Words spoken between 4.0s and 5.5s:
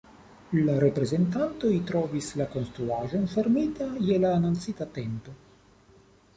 je la anoncita tempo.